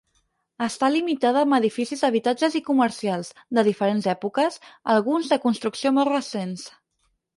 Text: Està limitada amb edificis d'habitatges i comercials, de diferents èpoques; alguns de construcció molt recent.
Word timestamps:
Està 0.67 0.87
limitada 0.93 1.43
amb 1.47 1.57
edificis 1.57 2.01
d'habitatges 2.05 2.57
i 2.59 2.63
comercials, 2.69 3.29
de 3.59 3.65
diferents 3.69 4.07
èpoques; 4.15 4.59
alguns 4.95 5.31
de 5.35 5.39
construcció 5.45 5.93
molt 5.99 6.15
recent. 6.15 6.57